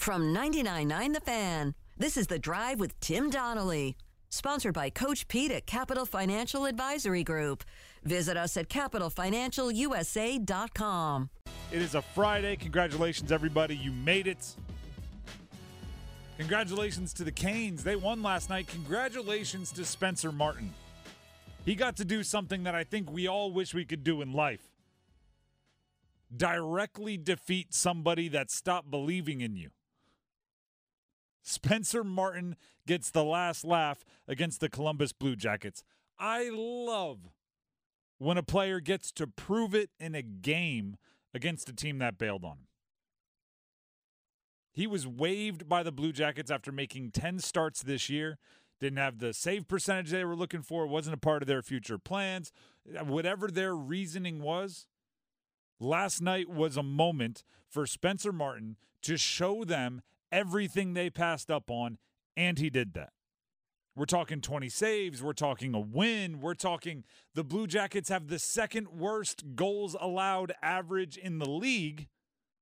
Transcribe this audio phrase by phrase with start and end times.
[0.00, 3.98] From 99.9 The Fan, this is The Drive with Tim Donnelly.
[4.30, 7.64] Sponsored by Coach Pete at Capital Financial Advisory Group.
[8.04, 11.30] Visit us at capitalfinancialusa.com.
[11.70, 12.56] It is a Friday.
[12.56, 13.76] Congratulations, everybody.
[13.76, 14.56] You made it.
[16.38, 17.84] Congratulations to the Canes.
[17.84, 18.68] They won last night.
[18.68, 20.72] Congratulations to Spencer Martin.
[21.66, 24.32] He got to do something that I think we all wish we could do in
[24.32, 24.66] life
[26.34, 29.68] directly defeat somebody that stopped believing in you.
[31.50, 35.82] Spencer Martin gets the last laugh against the Columbus Blue Jackets.
[36.18, 37.30] I love
[38.18, 40.96] when a player gets to prove it in a game
[41.34, 42.66] against a team that bailed on him.
[44.72, 48.38] He was waived by the Blue Jackets after making 10 starts this year.
[48.80, 51.98] Didn't have the save percentage they were looking for, wasn't a part of their future
[51.98, 52.52] plans.
[53.04, 54.86] Whatever their reasoning was,
[55.78, 61.70] last night was a moment for Spencer Martin to show them everything they passed up
[61.70, 61.98] on,
[62.36, 63.10] and he did that.
[63.96, 65.22] We're talking 20 saves.
[65.22, 66.40] We're talking a win.
[66.40, 72.08] We're talking the Blue Jackets have the second worst goals allowed average in the league.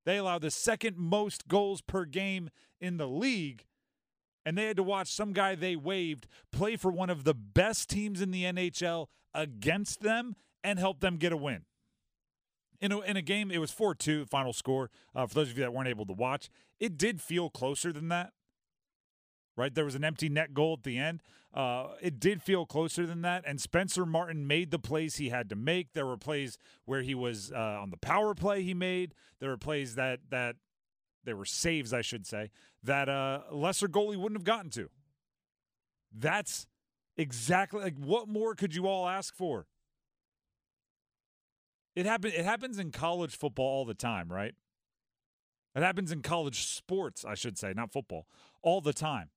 [0.05, 3.67] They allow the second most goals per game in the league.
[4.47, 7.91] And they had to watch some guy they waived play for one of the best
[7.91, 10.35] teams in the NHL against them
[10.65, 11.67] and help them get a win.
[12.81, 14.91] In a, in a game, it was 4 2, final score.
[15.15, 16.49] Uh, for those of you that weren't able to watch,
[16.81, 18.33] it did feel closer than that
[19.59, 19.75] right?
[19.75, 21.21] There was an empty net goal at the end.
[21.53, 23.43] Uh, it did feel closer than that.
[23.45, 25.93] And Spencer Martin made the plays he had to make.
[25.93, 29.15] There were plays where he was uh, on the power play he made.
[29.41, 30.57] There were plays that that
[31.25, 32.51] there were saves, I should say,
[32.85, 34.89] that a uh, lesser goalie wouldn't have gotten to.
[36.17, 36.67] That's
[37.17, 39.67] exactly like what more could you all ask for?
[41.97, 44.55] It happen it happens in college football all the time, right?
[45.79, 48.27] It happens in college sports, I should say, not football,
[48.63, 49.31] all the time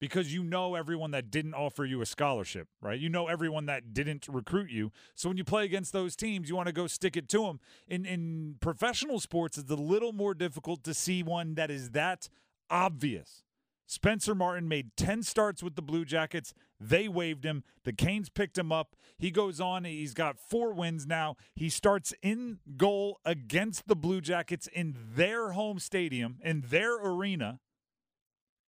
[0.00, 2.98] because you know everyone that didn't offer you a scholarship, right?
[2.98, 4.90] You know everyone that didn't recruit you.
[5.14, 7.60] So when you play against those teams, you want to go stick it to them.
[7.86, 12.28] In in professional sports, it's a little more difficult to see one that is that
[12.68, 13.43] obvious.
[13.86, 16.54] Spencer Martin made 10 starts with the Blue Jackets.
[16.80, 17.64] They waived him.
[17.84, 18.96] The Canes picked him up.
[19.18, 19.84] He goes on.
[19.84, 21.36] He's got four wins now.
[21.54, 27.60] He starts in goal against the Blue Jackets in their home stadium, in their arena,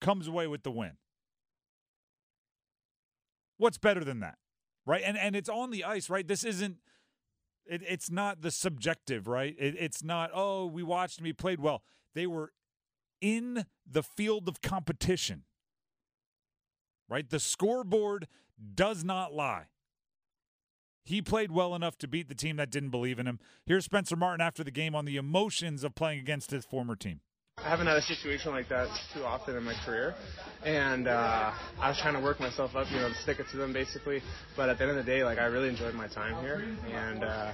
[0.01, 0.97] comes away with the win.
[3.57, 4.37] What's better than that?
[4.85, 5.01] Right?
[5.03, 6.27] And and it's on the ice, right?
[6.27, 6.77] This isn't
[7.65, 9.55] it, it's not the subjective, right?
[9.57, 11.83] It, it's not, oh, we watched him, he played well.
[12.13, 12.51] They were
[13.21, 15.43] in the field of competition.
[17.07, 17.29] Right?
[17.29, 18.27] The scoreboard
[18.73, 19.65] does not lie.
[21.03, 23.39] He played well enough to beat the team that didn't believe in him.
[23.65, 27.21] Here's Spencer Martin after the game on the emotions of playing against his former team.
[27.57, 30.13] I haven't had a situation like that too often in my career,
[30.65, 33.57] and uh, I was trying to work myself up, you know, to stick it to
[33.57, 34.21] them basically.
[34.57, 37.23] But at the end of the day, like I really enjoyed my time here, and
[37.23, 37.51] uh,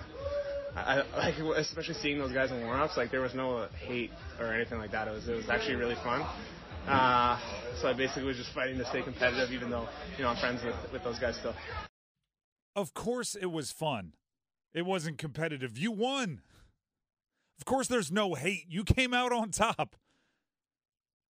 [0.85, 4.79] I, like especially seeing those guys in warmups, like there was no hate or anything
[4.79, 5.07] like that.
[5.07, 6.25] It was it was actually really fun.
[6.87, 7.39] Uh,
[7.79, 9.87] so I basically was just fighting to stay competitive, even though
[10.17, 11.55] you know I'm friends with with those guys still.
[12.75, 14.13] Of course, it was fun.
[14.73, 15.77] It wasn't competitive.
[15.77, 16.41] You won.
[17.59, 18.65] Of course, there's no hate.
[18.69, 19.95] You came out on top.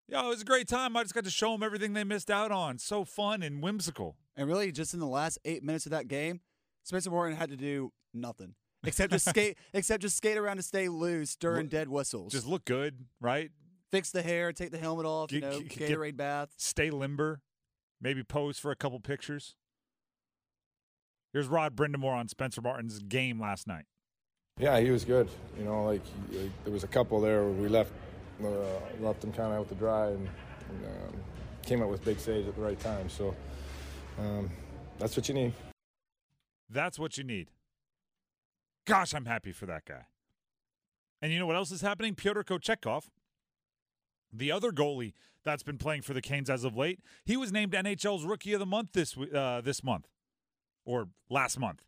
[0.07, 0.95] Yeah, it was a great time.
[0.95, 2.77] I just got to show them everything they missed out on.
[2.77, 4.17] So fun and whimsical.
[4.35, 6.41] And really, just in the last eight minutes of that game,
[6.83, 10.89] Spencer Morgan had to do nothing except just skate, except just skate around to stay
[10.89, 12.31] loose during look, dead whistles.
[12.31, 13.51] Just look good, right?
[13.91, 16.49] Fix the hair, take the helmet off, get, you know, get, Gatorade bath.
[16.57, 17.41] Stay limber.
[18.01, 19.55] Maybe pose for a couple pictures.
[21.33, 23.85] Here's Rod Brind'Amour on Spencer Martin's game last night.
[24.59, 25.29] Yeah, he was good.
[25.57, 27.91] You know, like, like there was a couple there where we left
[28.43, 28.47] uh,
[28.99, 30.27] left him kind of out to dry and,
[30.69, 31.19] and um,
[31.63, 33.09] came up with big saves at the right time.
[33.09, 33.35] So
[34.19, 34.49] um,
[34.99, 35.53] that's what you need.
[36.69, 37.47] That's what you need.
[38.85, 40.05] Gosh, I'm happy for that guy.
[41.21, 42.15] And you know what else is happening?
[42.15, 43.03] Pyotr Kochetkov,
[44.33, 47.73] the other goalie that's been playing for the Canes as of late, he was named
[47.73, 50.07] NHL's Rookie of the Month this uh, this month
[50.83, 51.83] or last month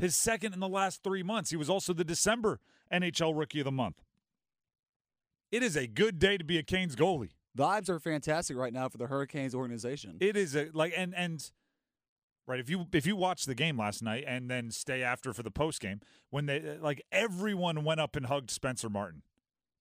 [0.00, 1.50] his second in the last three months.
[1.50, 2.58] He was also the December
[2.92, 4.02] NHL Rookie of the Month.
[5.52, 7.30] It is a good day to be a Canes goalie.
[7.54, 10.16] The Vibes are fantastic right now for the Hurricanes organization.
[10.20, 11.50] It is a like and and
[12.50, 15.42] right if you if you watch the game last night and then stay after for
[15.42, 16.00] the post game
[16.30, 19.22] when they uh, like everyone went up and hugged Spencer Martin,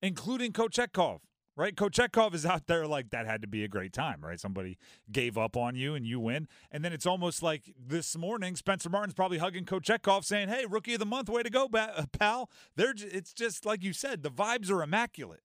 [0.01, 1.19] including Kochetkov
[1.55, 1.75] right?
[1.75, 4.39] Kochetkov is out there like that had to be a great time, right?
[4.39, 4.77] Somebody
[5.11, 6.47] gave up on you and you win.
[6.71, 10.93] And then it's almost like this morning, Spencer Martin's probably hugging Kochetkov saying, hey, rookie
[10.93, 12.49] of the month, way to go, uh, pal.
[12.77, 15.41] They're, it's just like you said, the vibes are immaculate.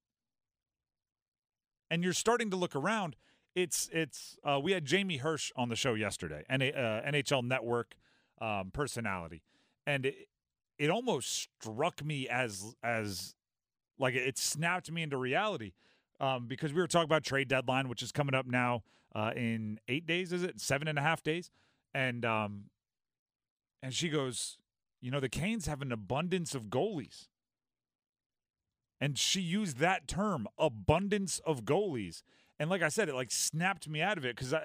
[1.90, 3.16] and you're starting to look around.
[3.54, 6.66] It's it's uh, we had Jamie Hersch on the show yesterday, and uh,
[7.06, 7.94] NHL Network
[8.40, 9.42] um, personality,
[9.86, 10.28] and it,
[10.78, 13.36] it almost struck me as as
[13.98, 15.72] like it snapped me into reality
[16.20, 18.82] um, because we were talking about trade deadline, which is coming up now
[19.14, 20.32] uh, in eight days.
[20.32, 21.50] Is it seven and a half days?
[21.94, 22.64] And um,
[23.82, 24.58] and she goes,
[25.00, 27.28] you know, the Canes have an abundance of goalies.
[29.00, 32.22] And she used that term, abundance of goalies.
[32.64, 34.62] And like I said, it like snapped me out of it because I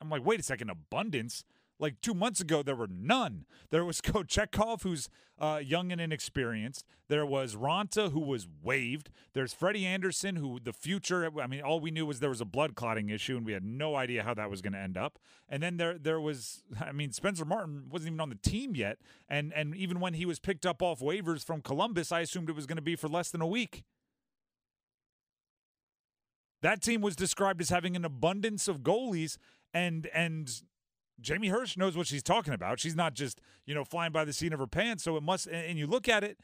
[0.00, 1.44] I'm like, wait a second, abundance?
[1.78, 3.44] Like two months ago, there were none.
[3.68, 6.86] There was Kochetkov, who's uh, young and inexperienced.
[7.08, 9.10] There was Raanta, who was waived.
[9.34, 11.30] There's Freddie Andersen, who the future.
[11.38, 13.64] I mean, all we knew was there was a blood clotting issue, and we had
[13.64, 15.18] no idea how that was going to end up.
[15.46, 16.64] And then there, there was.
[16.80, 18.96] I mean, Spencer Martin wasn't even on the team yet,
[19.28, 22.56] and and even when he was picked up off waivers from Columbus, I assumed it
[22.56, 23.84] was going to be for less than a week.
[26.62, 29.36] That team was described as having an abundance of goalies,
[29.74, 30.50] and and
[31.20, 32.80] Jamie Hersch knows what she's talking about.
[32.80, 35.02] She's not just, you know, flying by the seat of her pants.
[35.04, 36.38] So it must, and you look at it,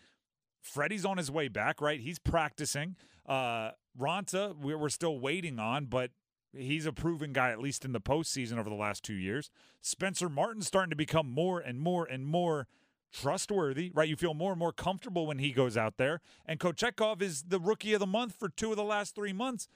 [0.61, 2.01] Freddie's on his way back, right?
[2.01, 2.97] He's practicing.
[3.27, 6.11] Uh, Raanta, we're still waiting on, but
[6.53, 9.51] he's a proven guy, at least in the postseason over the last two years.
[9.81, 12.67] Spencer Martin's starting to become more and more and more
[13.13, 14.09] trustworthy, right?
[14.09, 16.21] You feel more and more comfortable when he goes out there.
[16.47, 19.69] And Kochetkov is the rookie of the month for two of the last three months.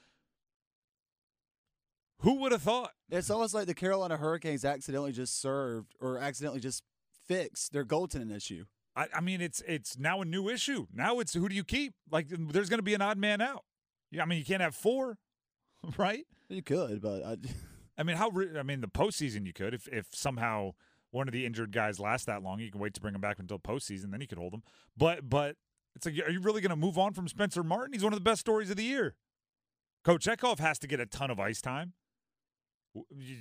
[2.21, 2.91] Who would have thought?
[3.09, 6.83] It's almost like the Carolina Hurricanes accidentally just served or accidentally just
[7.27, 8.65] fixed their goaltending issue.
[8.95, 10.87] I, I mean, it's it's now a new issue.
[10.91, 11.93] Now it's who do you keep?
[12.09, 13.63] Like, there's going to be an odd man out.
[14.09, 15.19] Yeah, I mean, you can't have four,
[15.97, 16.25] right?
[16.49, 17.37] You could, but I,
[17.99, 18.31] I mean, how?
[18.57, 20.71] I mean, the postseason you could if if somehow
[21.11, 23.37] one of the injured guys lasts that long, you can wait to bring him back
[23.39, 24.63] until postseason, then you could hold him.
[24.97, 25.55] But but
[25.95, 27.93] it's like, are you really going to move on from Spencer Martin?
[27.93, 29.15] He's one of the best stories of the year.
[30.05, 31.93] Kochetkov has to get a ton of ice time.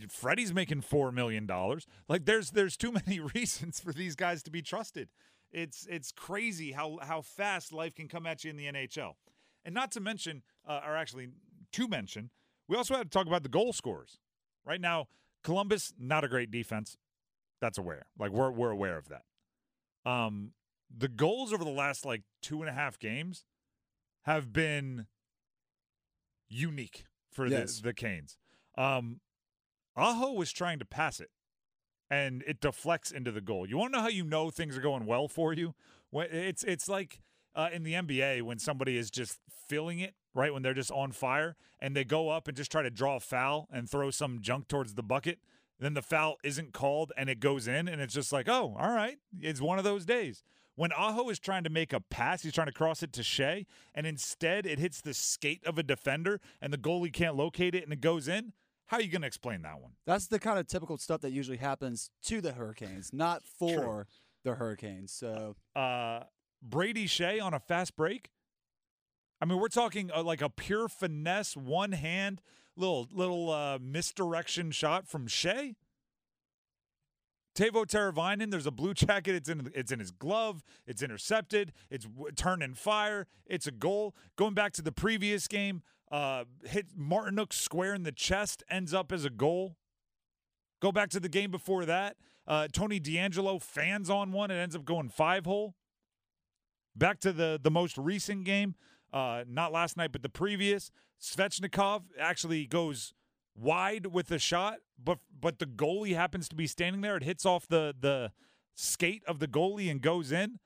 [0.09, 1.87] Freddie's making four million dollars.
[2.09, 5.09] Like there's there's too many reasons for these guys to be trusted.
[5.53, 9.15] It's it's crazy how how fast life can come at you in the NHL,
[9.65, 11.29] and not to mention, uh, or actually
[11.73, 12.31] to mention,
[12.69, 14.19] we also had to talk about the goal scorers.
[14.65, 15.09] Right now,
[15.43, 16.97] Columbus not a great defense.
[17.61, 18.07] That's aware.
[18.19, 19.23] Like we're we're aware of that.
[20.11, 20.53] Um,
[20.95, 23.45] the goals over the last like two and a half games
[24.23, 25.07] have been
[26.49, 27.77] unique for yes.
[27.77, 28.37] the the Canes.
[28.77, 29.21] Um,
[29.97, 31.31] Aho was trying to pass it,
[32.11, 33.69] and it deflects into the goal.
[33.69, 35.75] You want to know how you know things are going well for you?
[36.13, 37.21] It's it's like
[37.55, 39.39] uh, in the NBA when somebody is just
[39.69, 42.83] filling it right when they're just on fire and they go up and just try
[42.83, 45.39] to draw a foul and throw some junk towards the bucket.
[45.79, 48.93] Then the foul isn't called and it goes in, and it's just like, oh, all
[48.93, 50.43] right, it's one of those days.
[50.75, 53.65] When Aho is trying to make a pass, he's trying to cross it to Skjei,
[53.95, 57.83] and instead it hits the skate of a defender, and the goalie can't locate it,
[57.83, 58.53] and it goes in.
[58.87, 59.93] How are you going to explain that one?
[60.07, 64.05] That's the kind of typical stuff that usually happens to the Hurricanes, not for True.
[64.45, 65.13] the Hurricanes.
[65.13, 66.21] So, uh,
[66.63, 68.31] Brady Skjei on a fast break.
[69.41, 72.41] I mean, we're talking uh, like a pure finesse, one hand,
[72.77, 75.75] little little uh, misdirection shot from Skjei.
[77.57, 79.35] Teuvo Teravainen, there's a blue jacket.
[79.35, 80.63] It's in it's in his glove.
[80.87, 81.73] It's intercepted.
[81.91, 82.07] It's
[82.37, 83.27] turn and fire.
[83.47, 84.15] It's a goal.
[84.37, 89.13] Going back to the previous game, uh, hit Martinook square in the chest, ends up
[89.13, 89.77] as a goal.
[90.81, 92.17] Go back to the game before that.
[92.47, 94.51] Uh, Tony DeAngelo fans on one.
[94.51, 95.75] It ends up going five hole.
[96.95, 98.75] Back to the the most recent game,
[99.13, 100.91] uh, not last night, but the previous.
[101.21, 103.13] Svechnikov actually goes
[103.55, 107.17] wide with the shot, but but the goalie happens to be standing there.
[107.17, 108.33] It hits off the the
[108.75, 110.59] skate of the goalie and goes in.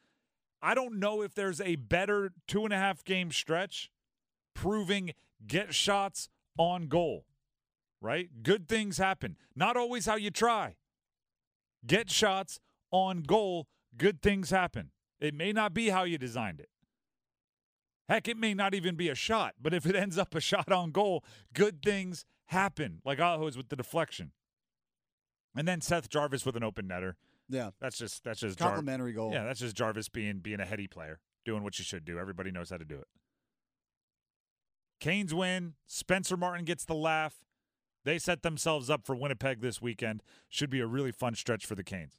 [0.63, 3.91] I don't know if there's a better two and a half game stretch
[4.55, 5.15] proving
[5.47, 6.29] get shots
[6.59, 7.25] on goal,
[8.01, 8.29] right?
[8.43, 9.37] Good things happen.
[9.55, 10.77] Not always how you try.
[11.87, 14.91] Get shots on goal, good things happen.
[15.21, 16.69] It may not be how you designed it.
[18.09, 20.73] Heck, it may not even be a shot, but if it ends up a shot
[20.73, 24.33] on goal, good things happen, like Aho's with the deflection.
[25.55, 27.15] And then Seth Jarvis with an open netter.
[27.49, 27.71] Yeah.
[27.81, 29.33] That's just that's just complimentary Jar- goal.
[29.33, 32.19] Yeah, that's just Jarvis being being a heady player, doing what you should do.
[32.19, 33.07] Everybody knows how to do it.
[35.01, 35.75] Canes win.
[35.87, 37.41] Spencer Martin gets the laugh.
[38.05, 40.23] They set themselves up for Winnipeg this weekend.
[40.49, 42.19] Should be a really fun stretch for the Canes.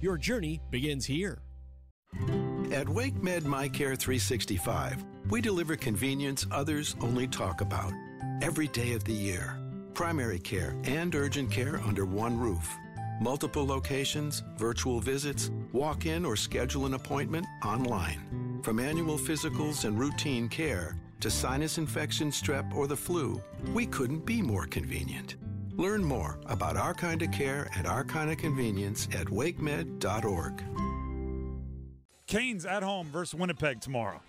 [0.00, 1.42] Your journey begins here.
[2.72, 7.92] At WakeMed MyCare 365, we deliver convenience others only talk about.
[8.40, 9.58] Every day of the year.
[9.94, 12.68] Primary care and urgent care under one roof.
[13.20, 18.60] Multiple locations, virtual visits, walk in or schedule an appointment online.
[18.62, 23.40] From annual physicals and routine care to sinus infection, strep, or the flu,
[23.72, 25.36] we couldn't be more convenient.
[25.76, 30.62] Learn more about our kind of care and our kind of convenience at wakemed.org.
[32.26, 34.20] Canes at home versus Winnipeg tomorrow.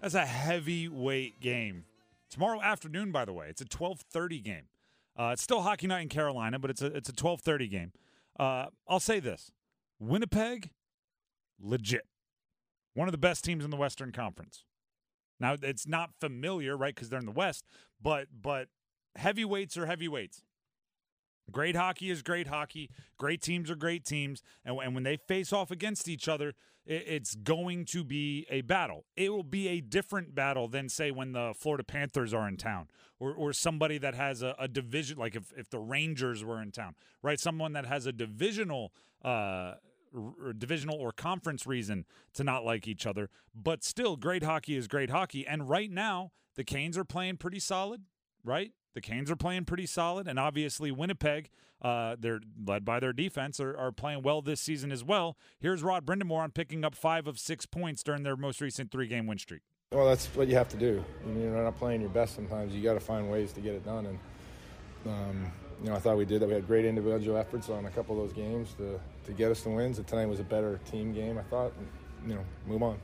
[0.00, 1.84] That's a heavyweight game.
[2.30, 4.68] Tomorrow afternoon, by the way, it's a 12:30 game.
[5.18, 7.92] Uh, it's still hockey night in Carolina, but it's a it's a 12:30 game.
[8.38, 9.50] Uh, I'll say this:
[9.98, 10.70] Winnipeg,
[11.58, 12.06] legit,
[12.94, 14.64] one of the best teams in the Western Conference.
[15.40, 16.94] Now it's not familiar, right?
[16.94, 17.64] Because they're in the West,
[18.00, 18.68] but but
[19.16, 20.42] heavyweights are heavyweights.
[21.50, 22.90] Great hockey is great hockey.
[23.18, 24.42] Great teams are great teams.
[24.64, 26.54] And, and when they face off against each other,
[26.84, 29.04] it, it's going to be a battle.
[29.16, 32.88] It will be a different battle than, say, when the Florida Panthers are in town
[33.20, 36.72] or, or somebody that has a, a division, like if, if the Rangers were in
[36.72, 37.38] town, right?
[37.38, 38.92] Someone that has a divisional.
[39.22, 39.74] Uh,
[40.14, 44.88] or divisional or conference reason to not like each other, but still, great hockey is
[44.88, 45.46] great hockey.
[45.46, 48.02] And right now, the Canes are playing pretty solid,
[48.42, 48.72] right?
[48.96, 51.50] The Canes are playing pretty solid, and obviously Winnipeg,
[51.82, 55.36] uh, they're led by their defense, are, are playing well this season as well.
[55.60, 59.26] Here's Rod Brind'Amour on picking up five of six points during their most recent three-game
[59.26, 59.60] win streak.
[59.92, 61.04] Well, that's what you have to do.
[61.24, 63.84] When you're not playing your best, sometimes you got to find ways to get it
[63.84, 64.06] done.
[64.06, 64.18] And
[65.04, 66.48] um, you know, I thought we did that.
[66.48, 69.60] We had great individual efforts on a couple of those games to to get us
[69.60, 69.98] the wins.
[69.98, 71.72] And tonight was a better team game, I thought.
[71.76, 72.98] And, you know, move on.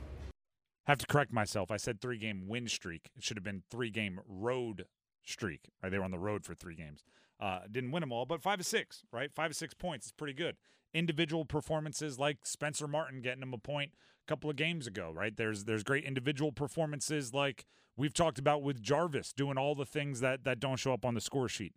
[0.87, 1.69] I have to correct myself.
[1.69, 3.11] I said three-game win streak.
[3.15, 4.85] It should have been three-game road
[5.23, 5.69] streak.
[5.81, 7.03] Right, they were on the road for three games.
[7.39, 9.03] Uh, didn't win them all, but five of six.
[9.11, 10.55] Right, five of six points is pretty good.
[10.93, 13.91] Individual performances like Spencer Martin getting him a point
[14.25, 15.11] a couple of games ago.
[15.13, 17.65] Right, there's there's great individual performances like
[17.97, 21.15] we've talked about with Jarvis doing all the things that that don't show up on
[21.15, 21.73] the score sheet.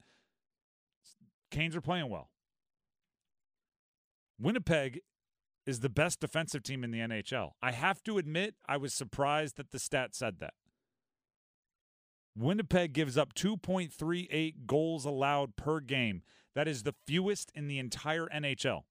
[1.50, 2.30] Canes are playing well.
[4.38, 5.00] Winnipeg
[5.66, 7.52] is the best defensive team in the NHL.
[7.62, 10.54] I have to admit, I was surprised that the stat said that.
[12.36, 16.22] Winnipeg gives up 2.38 goals allowed per game.
[16.54, 18.82] That is the fewest in the entire NHL.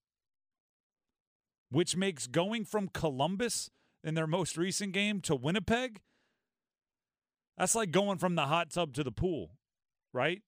[1.70, 3.70] Which makes going from Columbus
[4.04, 6.02] in their most recent game to Winnipeg,
[7.58, 9.52] that's like going from the hot tub to the pool,
[10.14, 10.42] right?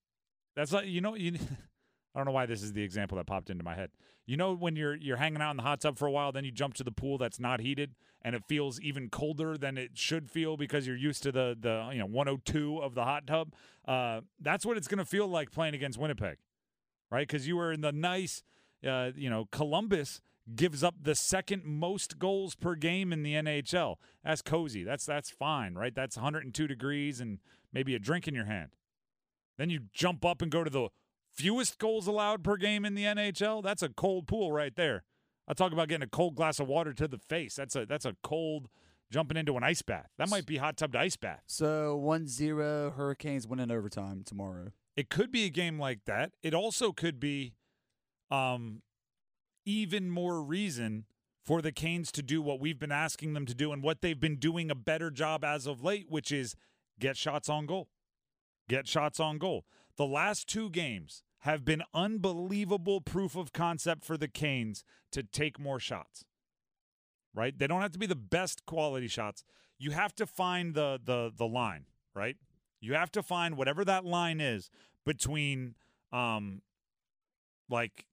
[0.55, 1.37] That's like, you know, you.
[2.15, 3.91] I don't know why this is the example that popped into my head.
[4.25, 6.43] You know when you're you're hanging out in the hot tub for a while, then
[6.43, 9.91] you jump to the pool that's not heated and it feels even colder than it
[9.93, 13.53] should feel because you're used to the the you know 102 of the hot tub.
[13.87, 16.37] Uh, that's what it's going to feel like playing against Winnipeg,
[17.09, 17.27] right?
[17.27, 18.43] Because you were in the nice,
[18.85, 20.19] uh, you know, Columbus
[20.55, 23.95] gives up the second most goals per game in the NHL.
[24.23, 24.83] That's cozy.
[24.83, 25.95] That's that's fine, right?
[25.95, 27.39] That's 102 degrees and
[27.71, 28.71] maybe a drink in your hand.
[29.57, 30.89] Then you jump up and go to the
[31.37, 35.03] fewest goals allowed per game in the NHL, that's a cold pool right there.
[35.47, 37.55] I talk about getting a cold glass of water to the face.
[37.55, 38.67] That's a that's a cold
[39.11, 40.09] jumping into an ice bath.
[40.17, 41.43] That might be hot tub to ice bath.
[41.45, 44.73] So 1-0 Hurricanes winning overtime tomorrow.
[44.97, 46.31] It could be a game like that.
[46.43, 47.53] It also could be
[48.29, 48.81] um
[49.65, 51.05] even more reason
[51.45, 54.19] for the Canes to do what we've been asking them to do and what they've
[54.19, 56.55] been doing a better job as of late, which is
[56.99, 57.87] get shots on goal.
[58.67, 59.65] Get shots on goal.
[59.95, 65.59] The last two games have been unbelievable proof of concept for the Canes to take
[65.59, 66.25] more shots.
[67.33, 67.57] Right?
[67.57, 69.43] They don't have to be the best quality shots.
[69.77, 72.35] You have to find the the the line, right?
[72.79, 74.69] You have to find whatever that line is
[75.05, 75.75] between
[76.11, 76.61] um
[77.69, 78.07] like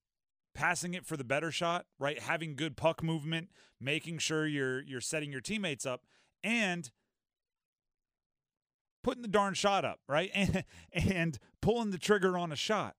[0.54, 2.18] passing it for the better shot, right?
[2.18, 3.48] Having good puck movement,
[3.80, 6.02] making sure you're you're setting your teammates up
[6.42, 6.90] and
[9.02, 10.30] putting the darn shot up, right?
[10.34, 12.96] And and pulling the trigger on a shot.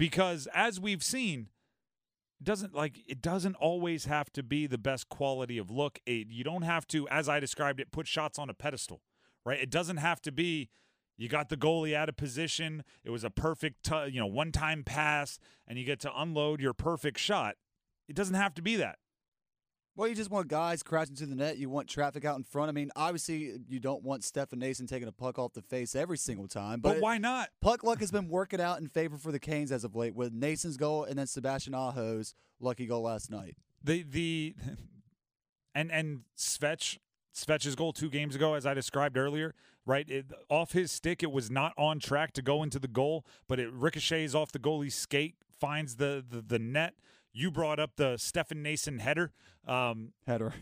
[0.00, 1.48] Because as we've seen,
[2.42, 5.98] doesn't like it doesn't always have to be the best quality of look.
[6.06, 9.02] It, you don't have to, as I described it, put shots on a pedestal,
[9.44, 9.60] right?
[9.60, 10.70] It doesn't have to be
[11.18, 12.82] you got the goalie out of position.
[13.04, 15.38] It was a perfect, t- you know, one-time pass,
[15.68, 17.56] and you get to unload your perfect shot.
[18.08, 18.96] It doesn't have to be that.
[19.96, 21.58] Well, you just want guys crashing to the net.
[21.58, 22.68] You want traffic out in front.
[22.68, 26.16] I mean, obviously, you don't want Stefan Noesen taking a puck off the face every
[26.16, 26.80] single time.
[26.80, 27.50] But, But, why not?
[27.60, 30.32] puck luck has been working out in favor for the Canes as of late, with
[30.32, 33.56] Noesen's goal and then Sebastian Aho's lucky goal last night.
[33.82, 34.54] The the
[35.74, 36.98] and and Svetch
[37.34, 39.54] Svetch's goal two games ago, as I described earlier,
[39.86, 40.08] right?
[40.08, 43.58] It, off his stick, it was not on track to go into the goal, but
[43.60, 46.94] it ricochets off the goalie's skate, finds the the, the net.
[47.32, 49.32] You brought up the Stefan Noesen header,
[49.66, 50.52] um, Header.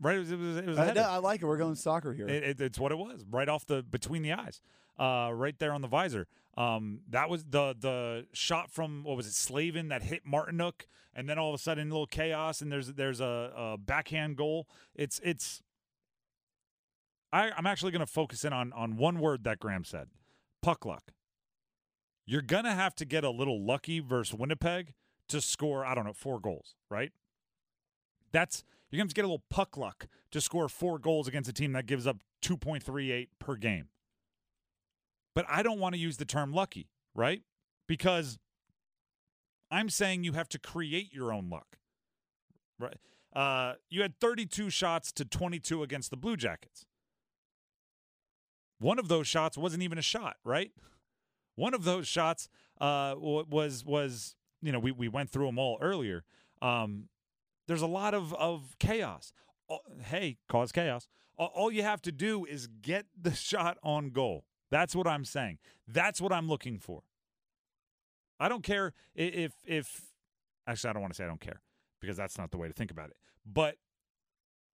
[0.00, 0.16] right?
[0.16, 0.90] It was, it was, it was I.
[0.90, 1.46] I like it.
[1.46, 2.28] We're going soccer here.
[2.28, 4.60] It, it, it's what it was, right off the between the eyes,
[4.98, 6.26] uh, right there on the visor.
[6.56, 11.28] Um, that was the the shot from what was it, Slavin that hit Martinook, and
[11.28, 14.68] then all of a sudden a little chaos, and there's there's a, a backhand goal.
[14.94, 15.62] It's it's.
[17.32, 20.08] I, I'm actually going to focus in on on one word that Graham said,
[20.62, 21.12] puck luck.
[22.26, 24.92] You're gonna have to get a little lucky versus Winnipeg
[25.28, 25.84] to score.
[25.84, 27.12] I don't know four goals, right?
[28.32, 31.52] That's you're going to get a little puck luck to score four goals against a
[31.52, 33.88] team that gives up 2.38 per game.
[35.34, 37.42] But I don't want to use the term lucky, right?
[37.86, 38.38] Because
[39.70, 41.78] I'm saying you have to create your own luck.
[42.78, 42.96] Right?
[43.34, 46.86] Uh, you had 32 shots to 22 against the Blue Jackets.
[48.78, 50.70] One of those shots wasn't even a shot, right?
[51.56, 52.48] One of those shots
[52.80, 56.24] uh, was was you know we we went through them all earlier.
[56.62, 57.08] Um,
[57.66, 59.32] there's a lot of of chaos.
[60.04, 61.06] Hey, cause chaos.
[61.36, 64.44] All- All you have to do is get the shot on goal.
[64.70, 65.58] That's what I'm saying.
[65.86, 67.02] That's what I'm looking for.
[68.40, 70.02] I don't care if if
[70.66, 71.60] actually I don't want to say I don't care
[72.00, 73.16] because that's not the way to think about it.
[73.44, 73.76] But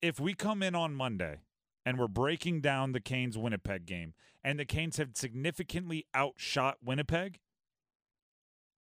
[0.02, 1.42] if we come in on Monday
[1.86, 7.40] and we're breaking down the Canes Winnipeg game and the Canes have significantly outshot Winnipeg,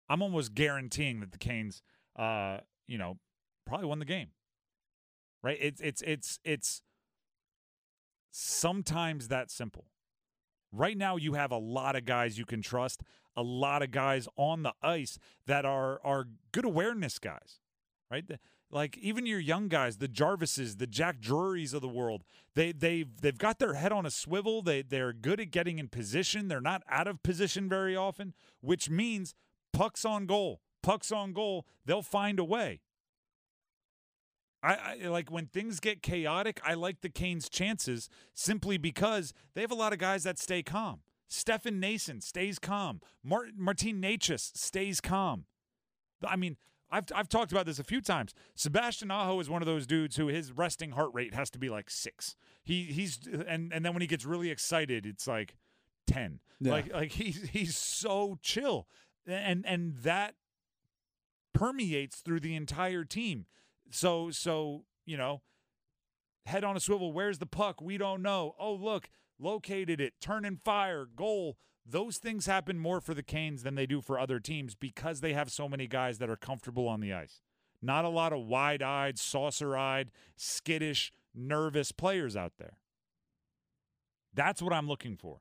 [0.10, 1.82] I'm almost guaranteeing that the Canes
[2.18, 3.18] uh, you know,
[3.66, 4.30] probably won the game.
[5.44, 5.58] Right?
[5.62, 6.82] It's it's it's it's
[8.32, 9.86] sometimes that simple.
[10.72, 13.02] Right now you have a lot of guys you can trust,
[13.36, 17.60] a lot of guys on the ice that are are good awareness guys.
[18.10, 18.26] Right?
[18.70, 22.24] Like even your young guys, the Jarvises, the Jack Drurys of the world,
[22.56, 24.62] they they've they've got their head on a swivel.
[24.62, 26.48] They they're good at getting in position.
[26.48, 29.36] They're not out of position very often, which means
[29.78, 30.62] pucks on goal.
[30.82, 32.82] Pucks on goal, they'll find a way.
[34.63, 36.60] I, I like when things get chaotic.
[36.66, 40.63] I like the Canes' chances simply because they have a lot of guys that stay
[40.63, 41.02] calm.
[41.28, 43.02] Stefan Noesen stays calm.
[43.24, 45.46] Mart- Martin Necas stays calm.
[46.26, 46.58] I mean,
[46.90, 48.34] I've I've talked about this a few times.
[48.56, 51.70] Sebastian Aho is one of those dudes who his resting heart rate has to be
[51.70, 52.36] like six.
[52.63, 55.58] He he's and and then when he gets really excited, it's like
[56.08, 56.40] ten.
[56.60, 56.72] Yeah.
[56.72, 58.88] Like like he's he's so chill,
[59.28, 60.36] and and that
[61.54, 63.46] permeates through the entire team.
[63.92, 65.42] So so you know,
[66.46, 67.12] head on a swivel.
[67.13, 67.82] Where's the puck?
[67.82, 68.56] We don't know.
[68.60, 69.10] Oh look,
[69.40, 70.13] located it.
[70.22, 71.06] Turn and fire.
[71.06, 71.58] Goal.
[71.90, 75.32] Those things happen more for the Canes than they do for other teams because they
[75.32, 77.40] have so many guys that are comfortable on the ice.
[77.82, 82.80] Not a lot of wide-eyed, saucer-eyed, skittish, nervous players out there.
[84.34, 85.40] That's what I'm looking for.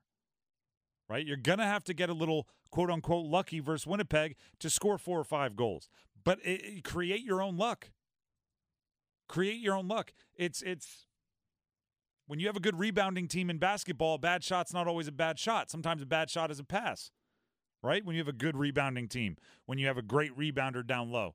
[1.08, 1.24] Right?
[1.24, 4.98] You're going to have to get a little quote unquote lucky versus Winnipeg to score
[4.98, 5.88] four or five goals.
[6.24, 7.90] But it, it- create your own luck.
[9.28, 10.12] Create your own luck.
[10.36, 11.06] It's it's
[12.28, 15.38] when you have a good rebounding team in basketball, bad shot's not always a bad
[15.38, 15.70] shot.
[15.70, 17.10] Sometimes a bad shot is a pass.
[17.82, 18.04] Right?
[18.04, 21.34] When you have a good rebounding team, when you have a great rebounder down low.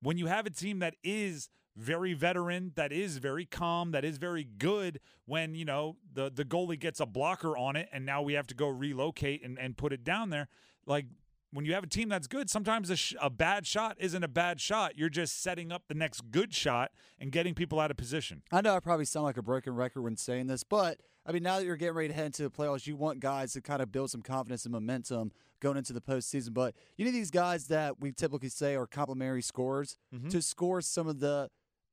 [0.00, 4.18] When you have a team that is very veteran, that is very calm, that is
[4.18, 8.22] very good when, you know, the the goalie gets a blocker on it and now
[8.22, 10.48] we have to go relocate and, and put it down there.
[10.86, 11.06] Like
[11.52, 14.28] when you have a team that's good, sometimes a, sh- a bad shot isn't a
[14.28, 14.98] bad shot.
[14.98, 18.42] You're just setting up the next good shot and getting people out of position.
[18.52, 21.42] I know I probably sound like a broken record when saying this, but I mean,
[21.42, 23.82] now that you're getting ready to head into the playoffs, you want guys to kind
[23.82, 26.54] of build some confidence and momentum going into the postseason.
[26.54, 30.28] But you need these guys that we typically say are complementary scorers mm-hmm.
[30.28, 31.50] to score some of the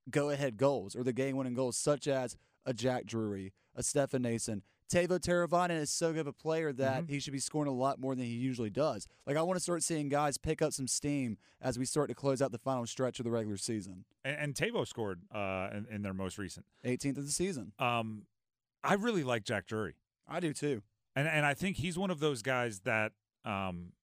[0.09, 2.35] go ahead goals or the game winning goals, such as
[2.65, 4.61] a Jack Drury, a Stefan Noesen.
[4.91, 7.99] Teuvo Teravainen is so good of a player that he should be scoring a lot
[7.99, 9.07] more than he usually does.
[9.25, 12.15] Like, I want to start seeing guys pick up some steam as we start to
[12.15, 14.05] close out the final stretch of the regular season.
[14.23, 16.65] And, and Teuvo scored uh, in, in their most recent.
[16.85, 17.71] 18th of the season.
[17.79, 18.23] Um,
[18.83, 19.95] I really like Jack Drury.
[20.27, 20.83] I do too.
[21.15, 23.11] And and I think he's one of those guys that
[23.45, 23.93] um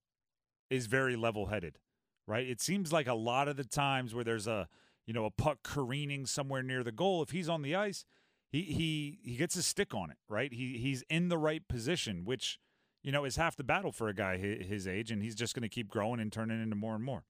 [0.70, 1.78] is very level-headed,
[2.26, 2.46] right?
[2.46, 4.68] It seems like a lot of the times where there's a
[5.10, 8.04] you know a puck careening somewhere near the goal, if he's on the ice,
[8.52, 10.52] he he he gets a stick on it, right?
[10.52, 12.60] He he's in the right position, which
[13.02, 15.64] you know is half the battle for a guy his age, and he's just going
[15.64, 17.24] to keep growing and turning into more and more.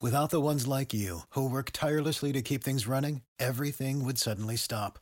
[0.00, 4.56] Without the ones like you, who work tirelessly to keep things running, everything would suddenly
[4.56, 4.98] stop.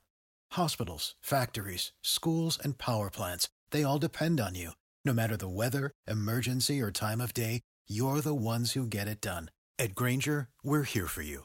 [0.55, 4.73] Hospitals, factories, schools, and power plants, they all depend on you.
[5.05, 9.21] No matter the weather, emergency, or time of day, you're the ones who get it
[9.21, 9.53] done.
[9.79, 11.45] At Grainger, we're here for you